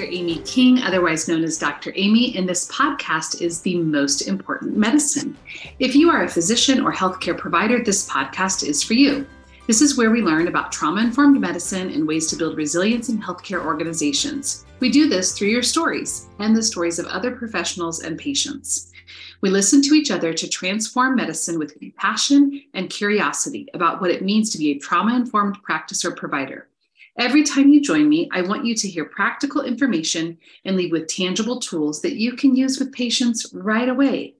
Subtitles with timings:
[0.00, 0.12] Dr.
[0.12, 1.92] Amy King, otherwise known as Dr.
[1.94, 5.36] Amy, and this podcast is The Most Important Medicine.
[5.78, 9.26] If you are a physician or healthcare provider, this podcast is for you.
[9.66, 13.20] This is where we learn about trauma informed medicine and ways to build resilience in
[13.20, 14.64] healthcare organizations.
[14.80, 18.92] We do this through your stories and the stories of other professionals and patients.
[19.42, 24.24] We listen to each other to transform medicine with compassion and curiosity about what it
[24.24, 26.69] means to be a trauma informed practice or provider.
[27.18, 31.08] Every time you join me, I want you to hear practical information and leave with
[31.08, 34.34] tangible tools that you can use with patients right away.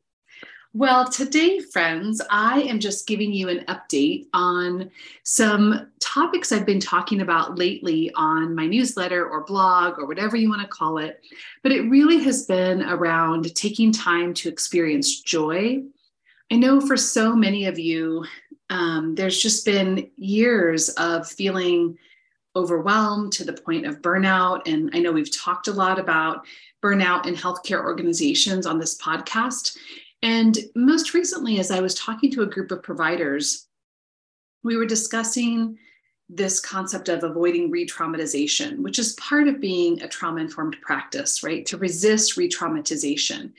[0.73, 4.89] Well, today, friends, I am just giving you an update on
[5.25, 10.49] some topics I've been talking about lately on my newsletter or blog or whatever you
[10.49, 11.25] want to call it.
[11.65, 15.83] But it really has been around taking time to experience joy.
[16.53, 18.25] I know for so many of you,
[18.71, 21.99] um, there's just been years of feeling
[22.57, 24.63] overwhelmed to the point of burnout.
[24.67, 26.45] And I know we've talked a lot about
[26.83, 29.77] burnout in healthcare organizations on this podcast.
[30.23, 33.67] And most recently, as I was talking to a group of providers,
[34.63, 35.79] we were discussing
[36.29, 41.43] this concept of avoiding re traumatization, which is part of being a trauma informed practice,
[41.43, 41.67] right?
[41.67, 43.53] To resist re traumatization.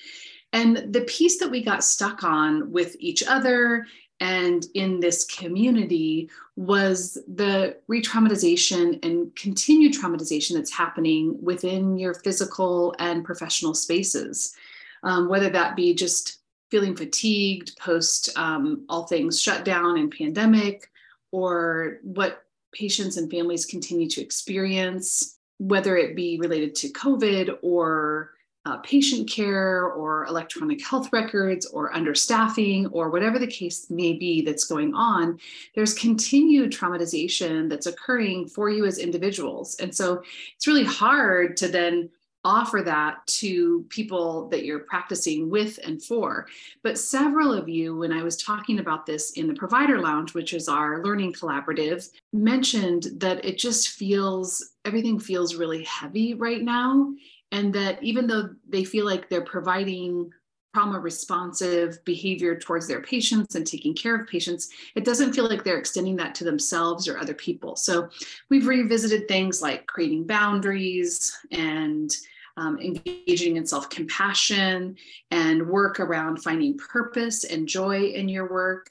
[0.54, 3.88] And the piece that we got stuck on with each other
[4.22, 12.14] and in this community was the re traumatization and continued traumatization that's happening within your
[12.14, 14.56] physical and professional spaces,
[15.04, 16.38] um, whether that be just
[16.70, 20.90] feeling fatigued post um, all things shut down and pandemic,
[21.32, 28.32] or what patients and families continue to experience, whether it be related to COVID or
[28.66, 34.42] uh, patient care or electronic health records or understaffing or whatever the case may be
[34.42, 35.40] that's going on,
[35.76, 39.76] there's continued traumatization that's occurring for you as individuals.
[39.80, 40.22] And so
[40.56, 42.10] it's really hard to then
[42.44, 46.48] offer that to people that you're practicing with and for.
[46.84, 50.54] But several of you, when I was talking about this in the Provider Lounge, which
[50.54, 57.14] is our learning collaborative, mentioned that it just feels, everything feels really heavy right now
[57.52, 60.32] and that even though they feel like they're providing
[60.74, 65.64] trauma responsive behavior towards their patients and taking care of patients, it doesn't feel like
[65.64, 67.76] they're extending that to themselves or other people.
[67.76, 68.10] So
[68.50, 72.10] we've revisited things like creating boundaries and
[72.58, 74.96] um, engaging in self compassion
[75.32, 78.88] and work around finding purpose and joy in your work.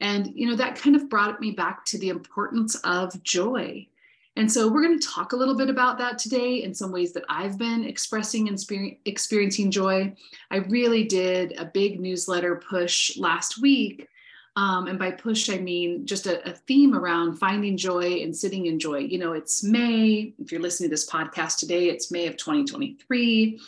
[0.00, 3.86] And, you know, that kind of brought me back to the importance of joy
[4.36, 7.12] and so we're going to talk a little bit about that today in some ways
[7.12, 8.58] that I've been expressing and
[9.04, 10.14] experiencing joy.
[10.50, 14.08] I really did a big newsletter push last week.
[14.56, 18.66] Um, and by push, I mean just a, a, theme around finding joy and sitting
[18.66, 18.98] in joy.
[18.98, 20.34] You know, it's May.
[20.38, 23.58] If you're listening to this podcast today, it's May of 2023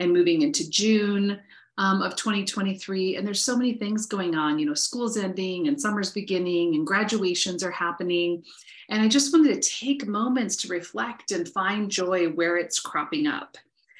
[0.00, 1.40] and moving into June
[1.78, 3.16] um, of 2023.
[3.16, 4.58] And there's so many things going on.
[4.58, 8.44] You know, school's ending and summer's beginning and graduations are happening.
[8.88, 13.26] And I just wanted to take moments to reflect and find joy where it's cropping
[13.26, 13.56] up.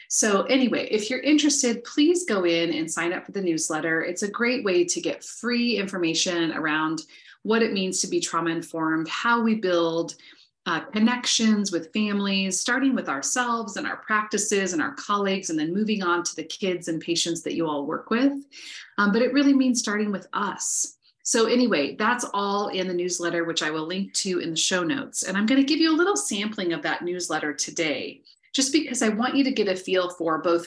[0.08, 4.02] So, anyway, if you're interested, please go in and sign up for the newsletter.
[4.02, 7.02] It's a great way to get free information around
[7.42, 10.14] what it means to be trauma informed, how we build
[10.66, 15.74] uh, connections with families, starting with ourselves and our practices and our colleagues, and then
[15.74, 18.32] moving on to the kids and patients that you all work with.
[18.96, 20.96] Um, but it really means starting with us.
[21.22, 24.82] So, anyway, that's all in the newsletter, which I will link to in the show
[24.82, 25.22] notes.
[25.22, 28.20] And I'm going to give you a little sampling of that newsletter today,
[28.52, 30.66] just because I want you to get a feel for both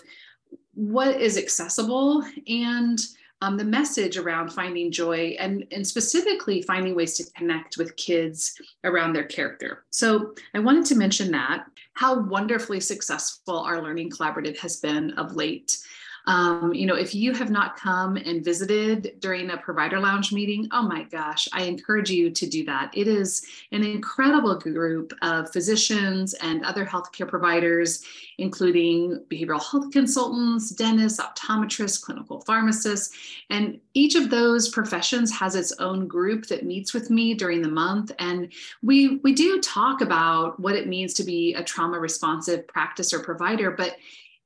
[0.74, 3.00] what is accessible and
[3.42, 8.60] um, the message around finding joy and, and specifically finding ways to connect with kids
[8.84, 9.86] around their character.
[9.92, 15.36] So I wanted to mention that, how wonderfully successful our learning collaborative has been of
[15.36, 15.78] late.
[16.28, 20.68] Um, you know, if you have not come and visited during a provider lounge meeting,
[20.74, 22.92] oh my gosh, I encourage you to do that.
[22.94, 28.04] It is an incredible group of physicians and other healthcare providers,
[28.40, 33.18] including behavioral health consultants, dentists, optometrists, clinical pharmacists.
[33.50, 37.70] And each of those professions has its own group that meets with me during the
[37.70, 38.12] month.
[38.20, 38.52] And
[38.84, 43.20] we, we do talk about what it means to be a trauma responsive practice or
[43.20, 43.96] provider, but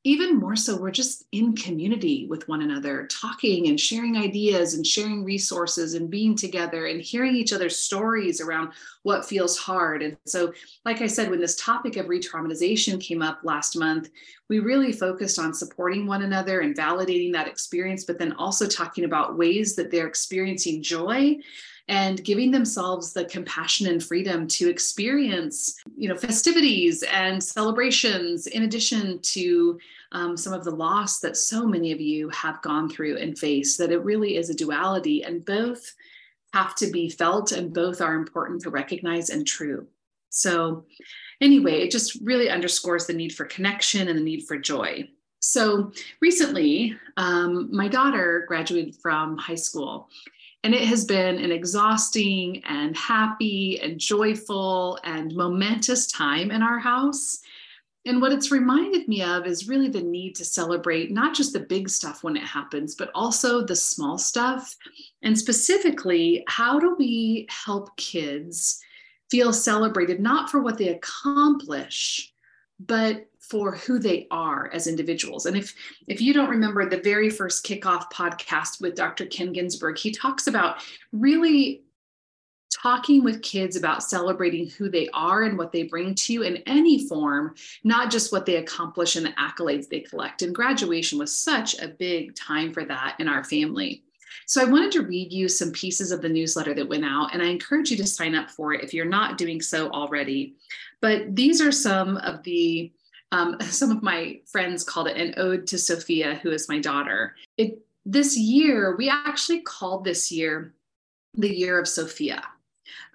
[0.04, 4.86] even more so, we're just in community with one another, talking and sharing ideas and
[4.86, 8.72] sharing resources and being together and hearing each other's stories around
[9.04, 10.02] what feels hard.
[10.02, 10.54] And so,
[10.86, 14.10] like I said, when this topic of re traumatization came up last month,
[14.50, 19.04] we really focused on supporting one another and validating that experience, but then also talking
[19.04, 21.38] about ways that they're experiencing joy
[21.92, 28.64] and giving themselves the compassion and freedom to experience you know festivities and celebrations in
[28.64, 29.78] addition to
[30.14, 33.78] um, some of the loss that so many of you have gone through and faced
[33.78, 35.94] that it really is a duality and both
[36.54, 39.86] have to be felt and both are important to recognize and true.
[40.30, 40.86] So
[41.42, 45.10] anyway it just really underscores the need for connection and the need for joy.
[45.42, 45.92] So
[46.22, 50.08] recently um, my daughter graduated from high school
[50.64, 56.78] and it has been an exhausting and happy and joyful and momentous time in our
[56.78, 57.40] house.
[58.06, 61.60] And what it's reminded me of is really the need to celebrate not just the
[61.60, 64.76] big stuff when it happens, but also the small stuff.
[65.22, 68.80] And specifically, how do we help kids
[69.30, 72.34] feel celebrated, not for what they accomplish,
[72.80, 75.46] but for who they are as individuals.
[75.46, 75.76] And if
[76.08, 79.26] if you don't remember the very first kickoff podcast with Dr.
[79.26, 80.78] Ken Ginsburg, he talks about
[81.12, 81.84] really
[82.72, 86.64] talking with kids about celebrating who they are and what they bring to you in
[86.66, 87.54] any form,
[87.84, 90.42] not just what they accomplish and the accolades they collect.
[90.44, 94.02] And graduation was such a big time for that in our family.
[94.46, 97.44] So I wanted to read you some pieces of the newsletter that went out, and
[97.44, 100.56] I encourage you to sign up for it if you're not doing so already.
[101.02, 102.94] But these are some of the
[103.32, 107.36] um, some of my friends called it an ode to Sophia, who is my daughter.
[107.58, 110.74] It this year we actually called this year
[111.36, 112.44] the year of Sophia.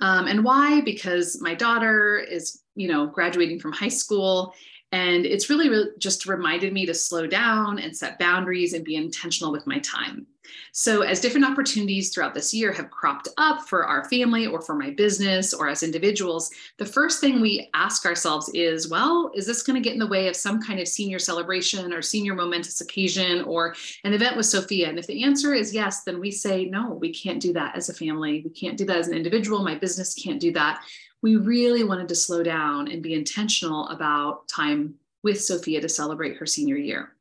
[0.00, 0.80] Um, and why?
[0.80, 4.54] Because my daughter is, you know, graduating from high school
[4.92, 8.96] and it's really, really just reminded me to slow down and set boundaries and be
[8.96, 10.26] intentional with my time.
[10.72, 14.74] So, as different opportunities throughout this year have cropped up for our family or for
[14.74, 19.62] my business or as individuals, the first thing we ask ourselves is well, is this
[19.62, 22.80] going to get in the way of some kind of senior celebration or senior momentous
[22.80, 23.74] occasion or
[24.04, 24.88] an event with Sophia?
[24.88, 27.88] And if the answer is yes, then we say, no, we can't do that as
[27.88, 28.42] a family.
[28.44, 29.64] We can't do that as an individual.
[29.64, 30.82] My business can't do that
[31.22, 36.36] we really wanted to slow down and be intentional about time with Sophia to celebrate
[36.36, 37.12] her senior year.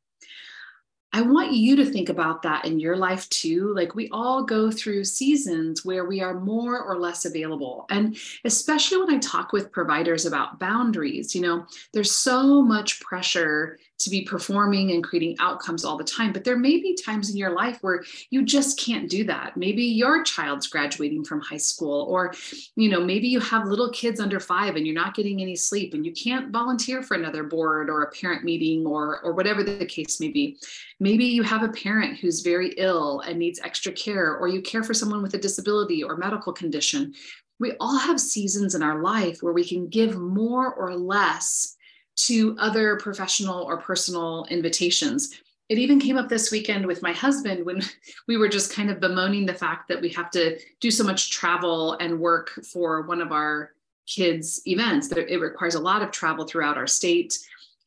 [1.12, 3.72] I want you to think about that in your life too.
[3.74, 7.86] Like we all go through seasons where we are more or less available.
[7.88, 11.64] And especially when I talk with providers about boundaries, you know,
[11.94, 16.32] there's so much pressure to be performing and creating outcomes all the time.
[16.32, 19.56] But there may be times in your life where you just can't do that.
[19.56, 22.34] Maybe your child's graduating from high school, or,
[22.74, 25.94] you know, maybe you have little kids under five and you're not getting any sleep
[25.94, 29.86] and you can't volunteer for another board or a parent meeting or, or whatever the
[29.86, 30.58] case may be.
[31.00, 34.82] Maybe you have a parent who's very ill and needs extra care, or you care
[34.82, 37.14] for someone with a disability or medical condition.
[37.58, 41.76] We all have seasons in our life where we can give more or less
[42.16, 45.34] to other professional or personal invitations.
[45.68, 47.82] It even came up this weekend with my husband when
[48.28, 51.30] we were just kind of bemoaning the fact that we have to do so much
[51.30, 53.72] travel and work for one of our
[54.06, 55.08] kids' events.
[55.08, 57.38] That it requires a lot of travel throughout our state.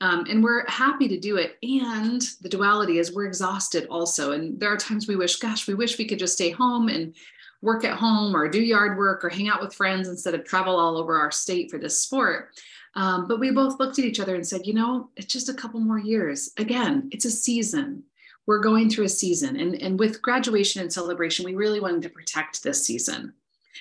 [0.01, 1.57] Um, and we're happy to do it.
[1.61, 4.31] And the duality is we're exhausted also.
[4.31, 7.13] And there are times we wish, gosh, we wish we could just stay home and
[7.61, 10.77] work at home or do yard work or hang out with friends instead of travel
[10.77, 12.51] all over our state for this sport.
[12.99, 15.53] Um, but we both looked at each other and said, you know, it's just a
[15.53, 16.51] couple more years.
[16.57, 18.03] Again, it's a season.
[18.45, 19.55] We're going through a season.
[19.55, 23.31] And, and with graduation and celebration, we really wanted to protect this season.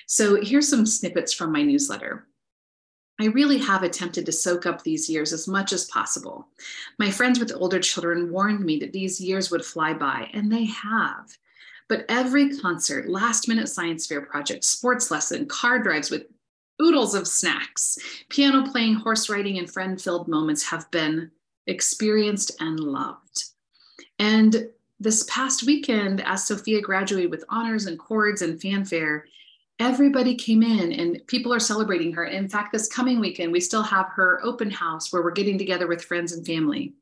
[0.07, 2.27] So here's some snippets from my newsletter.
[3.19, 6.47] I really have attempted to soak up these years as much as possible.
[6.97, 10.63] My friends with older children warned me that these years would fly by, and they
[10.63, 11.37] have.
[11.89, 16.27] But every concert, last minute science fair project, sports lesson, car drives with
[16.81, 17.97] oodles of snacks.
[18.29, 21.31] Piano playing, horse riding, and friend filled moments have been
[21.67, 23.45] experienced and loved.
[24.17, 24.69] And
[24.99, 29.25] this past weekend, as Sophia graduated with honors and cords and fanfare,
[29.79, 32.25] everybody came in and people are celebrating her.
[32.25, 35.87] In fact, this coming weekend, we still have her open house where we're getting together
[35.87, 36.93] with friends and family.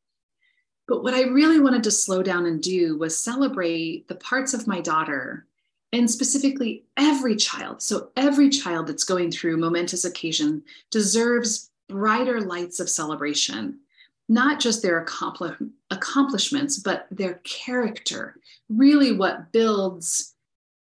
[0.87, 4.67] But what I really wanted to slow down and do was celebrate the parts of
[4.67, 5.47] my daughter
[5.93, 7.81] and specifically every child.
[7.81, 13.79] So every child that's going through momentous occasion deserves brighter lights of celebration,
[14.27, 18.35] not just their accomplishments, but their character,
[18.69, 20.35] really what builds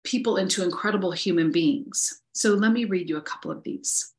[0.03, 2.21] people into incredible human beings.
[2.33, 4.13] So let me read you a couple of these.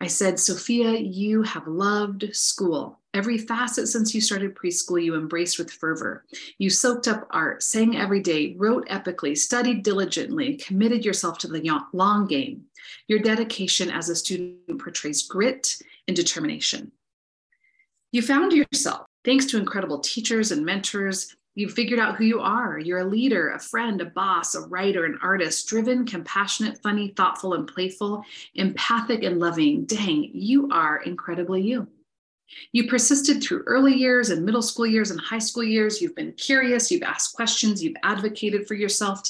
[0.00, 3.00] I said, Sophia, you have loved school.
[3.14, 6.24] Every facet since you started preschool, you embraced with fervor.
[6.58, 11.80] You soaked up art, sang every day, wrote epically, studied diligently, committed yourself to the
[11.94, 12.64] long game.
[13.08, 16.92] Your dedication as a student portrays grit and determination.
[18.12, 22.78] You found yourself, thanks to incredible teachers and mentors, You've figured out who you are.
[22.78, 27.54] You're a leader, a friend, a boss, a writer, an artist, driven, compassionate, funny, thoughtful,
[27.54, 28.22] and playful,
[28.54, 29.86] empathic, and loving.
[29.86, 31.88] Dang, you are incredibly you.
[32.72, 36.02] You persisted through early years and middle school years and high school years.
[36.02, 39.22] You've been curious, you've asked questions, you've advocated for yourself.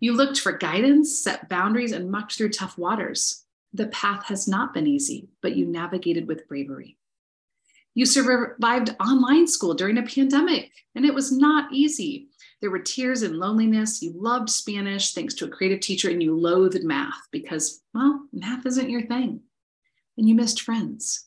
[0.00, 3.44] You looked for guidance, set boundaries, and mucked through tough waters.
[3.72, 6.97] The path has not been easy, but you navigated with bravery.
[7.98, 12.28] You survived online school during a pandemic, and it was not easy.
[12.60, 14.00] There were tears and loneliness.
[14.00, 18.64] You loved Spanish thanks to a creative teacher, and you loathed math because, well, math
[18.66, 19.40] isn't your thing.
[20.16, 21.26] And you missed friends.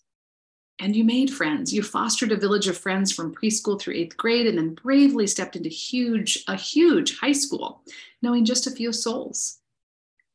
[0.80, 1.74] And you made friends.
[1.74, 5.58] You fostered a village of friends from preschool through eighth grade, and then bravely stepped
[5.58, 7.84] into huge, a huge high school,
[8.22, 9.60] knowing just a few souls.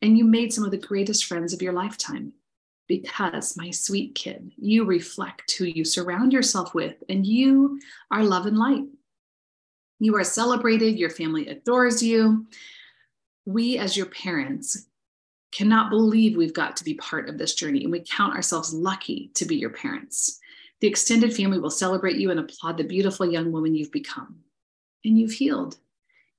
[0.03, 2.35] And you made some of the greatest friends of your lifetime
[2.89, 8.47] because, my sweet kid, you reflect who you surround yourself with, and you are love
[8.47, 8.85] and light.
[9.99, 12.47] You are celebrated, your family adores you.
[13.45, 14.87] We, as your parents,
[15.53, 19.31] cannot believe we've got to be part of this journey, and we count ourselves lucky
[19.35, 20.39] to be your parents.
[20.81, 24.41] The extended family will celebrate you and applaud the beautiful young woman you've become.
[25.05, 25.79] And you've healed.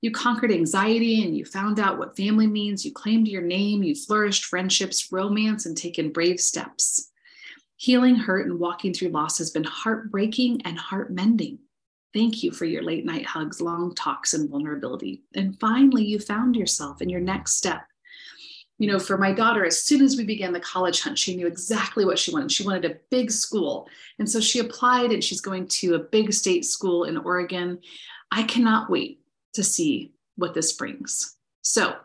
[0.00, 2.84] You conquered anxiety and you found out what family means.
[2.84, 7.10] You claimed your name, you flourished friendships, romance, and taken brave steps.
[7.76, 11.58] Healing hurt and walking through loss has been heartbreaking and heart mending.
[12.14, 15.22] Thank you for your late night hugs, long talks, and vulnerability.
[15.34, 17.82] And finally, you found yourself in your next step.
[18.78, 21.48] You know, for my daughter, as soon as we began the college hunt, she knew
[21.48, 22.52] exactly what she wanted.
[22.52, 23.88] She wanted a big school.
[24.20, 27.80] And so she applied and she's going to a big state school in Oregon.
[28.30, 29.20] I cannot wait
[29.54, 31.36] to see what this brings.
[31.62, 31.96] So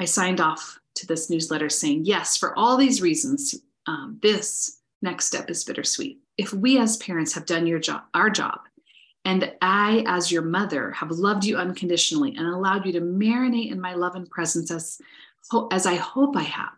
[0.00, 3.54] I signed off to this newsletter saying, yes, for all these reasons,
[3.86, 6.20] um, this next step is bittersweet.
[6.38, 8.60] If we as parents have done your job, our job,
[9.24, 13.80] and I, as your mother, have loved you unconditionally and allowed you to marinate in
[13.80, 15.00] my love and presence as,
[15.70, 16.74] as I hope I have,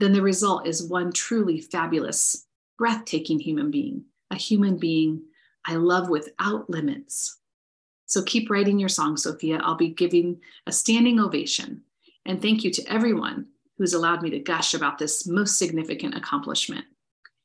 [0.00, 2.46] then the result is one truly fabulous,
[2.78, 5.22] breathtaking human being, a human being
[5.66, 7.36] I love without limits,
[8.10, 9.60] so keep writing your song, Sophia.
[9.62, 11.82] I'll be giving a standing ovation.
[12.26, 13.46] And thank you to everyone
[13.78, 16.84] who's allowed me to gush about this most significant accomplishment.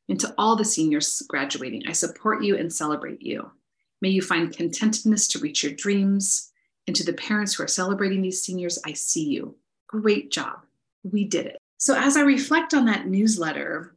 [0.10, 3.52] And to all the seniors graduating, I support you and celebrate you.
[4.02, 6.52] May you find contentedness to reach your dreams.
[6.88, 9.56] And to the parents who are celebrating these seniors, I see you.
[9.86, 10.66] Great job.
[11.04, 11.58] We did it.
[11.78, 13.95] So, as I reflect on that newsletter,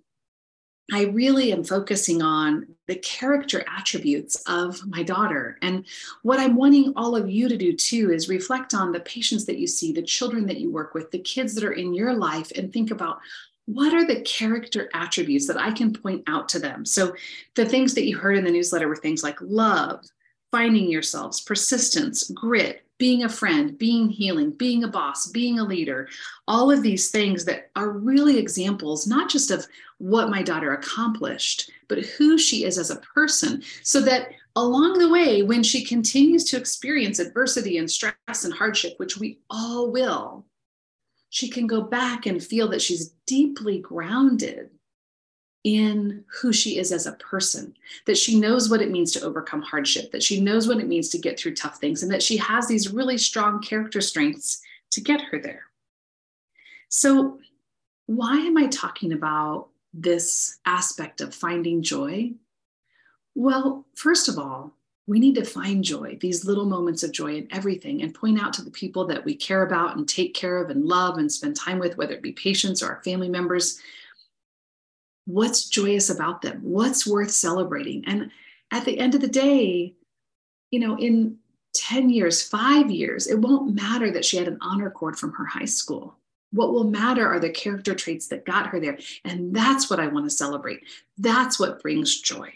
[0.91, 5.59] I really am focusing on the character attributes of my daughter.
[5.61, 5.85] And
[6.23, 9.59] what I'm wanting all of you to do too is reflect on the patients that
[9.59, 12.51] you see, the children that you work with, the kids that are in your life,
[12.57, 13.19] and think about
[13.67, 16.87] what are the character attributes that I can point out to them.
[16.87, 17.15] So
[17.55, 20.03] the things that you heard in the newsletter were things like love,
[20.51, 26.09] finding yourselves, persistence, grit, being a friend, being healing, being a boss, being a leader,
[26.49, 29.67] all of these things that are really examples, not just of
[29.99, 33.63] what my daughter accomplished, but who she is as a person.
[33.83, 38.95] So that along the way, when she continues to experience adversity and stress and hardship,
[38.99, 40.45] which we all will,
[41.31, 44.71] she can go back and feel that she's deeply grounded
[45.77, 47.75] in who she is as a person,
[48.07, 51.09] that she knows what it means to overcome hardship, that she knows what it means
[51.11, 54.61] to get through tough things, and that she has these really strong character strengths
[54.91, 55.65] to get her there.
[56.89, 57.39] So,
[58.07, 62.33] why am I talking about this aspect of finding joy?
[63.35, 64.73] Well, first of all,
[65.07, 68.53] we need to find joy, these little moments of joy in everything, and point out
[68.55, 71.57] to the people that we care about and take care of and love and spend
[71.57, 73.81] time with, whether it be patients or our family members,
[75.29, 76.61] what's joyous about them?
[76.63, 78.03] What's worth celebrating?
[78.07, 78.31] And
[78.73, 79.95] at the end of the day
[80.71, 81.37] you know in
[81.75, 85.45] 10 years 5 years it won't matter that she had an honor cord from her
[85.45, 86.17] high school.
[86.51, 88.99] What will matter are the character traits that got her there.
[89.25, 90.81] And that's what i want to celebrate.
[91.19, 92.53] That's what brings joy.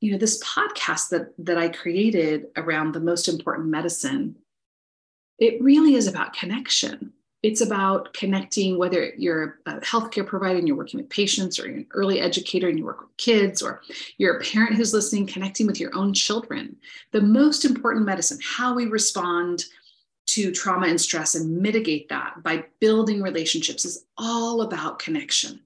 [0.00, 4.36] You know this podcast that that i created around the most important medicine
[5.38, 10.76] it really is about connection it's about connecting whether you're a healthcare provider and you're
[10.76, 13.80] working with patients or you're an early educator and you work with kids or
[14.16, 16.76] you're a parent who's listening connecting with your own children.
[17.12, 19.64] The most important medicine how we respond
[20.26, 25.60] to trauma and stress and mitigate that by building relationships is all about connection.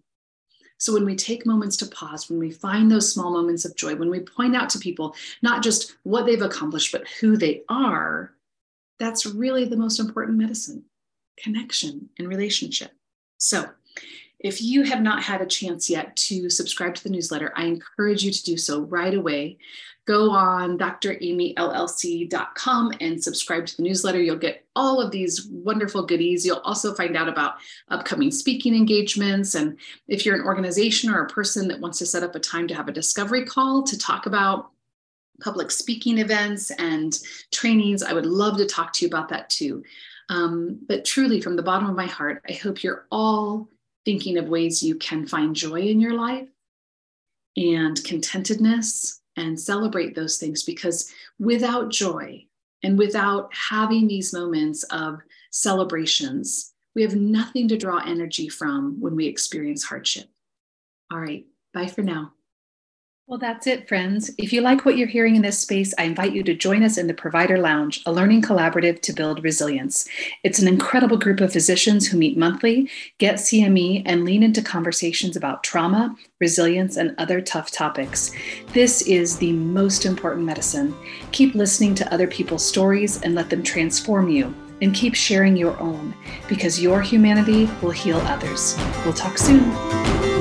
[0.77, 3.95] So when we take moments to pause, when we find those small moments of joy,
[3.97, 8.33] when we point out to people not just what they've accomplished, but who they are,
[8.99, 10.85] that's really the most important medicine
[11.37, 12.93] connection and relationship.
[13.39, 13.71] So,
[14.39, 18.25] If you have not had a chance yet to subscribe to the newsletter, I encourage
[18.25, 19.59] you to do so right away.
[20.05, 21.53] Go on dramyllc.com
[23.01, 24.21] and subscribe to the newsletter.
[24.21, 26.45] You'll get all of these wonderful goodies.
[26.45, 27.55] You'll also find out about
[27.89, 29.55] upcoming speaking engagements.
[29.55, 32.67] And if you're an organization or a person that wants to set up a time
[32.67, 34.71] to have a discovery call to talk about
[35.41, 37.17] public speaking events and
[37.53, 39.85] trainings, I would love to talk to you about that too.
[40.33, 43.69] Um, but truly, from the bottom of my heart, I hope you're all
[44.07, 46.49] thinking of ways you can find joy in your life
[47.59, 52.47] and contentedness and celebrate those things because without joy
[52.83, 55.21] and without having these moments of
[55.51, 60.31] celebrations, we have nothing to draw energy from when we experience hardship.
[61.11, 62.33] All right, bye for now.
[63.33, 64.31] Well, that's it, friends.
[64.37, 66.99] If you like what you're hearing in this space, I invite you to join us
[66.99, 70.07] in the Provider Lounge, a learning collaborative to build resilience.
[70.45, 75.35] It's an incredible group of physicians who meet monthly, get CME, and lean into conversations
[75.35, 78.33] about trauma, resilience, and other tough topics.
[78.75, 80.95] This is the most important medicine.
[81.31, 84.55] Keep listening to other people's stories and let them transform you.
[84.83, 86.15] And keep sharing your own
[86.51, 88.77] because your humanity will heal others.
[89.07, 90.32] We'll talk soon.